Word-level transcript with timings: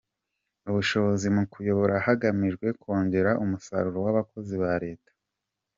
ubushobozi 0.69 1.27
mu 1.35 1.43
kuyobora 1.51 1.95
hagamijwe 2.05 2.67
kongera 2.81 3.31
umusaruro 3.43 3.97
w‟abakozi 4.05 4.53
ba 4.63 4.73
Leta. 4.83 5.11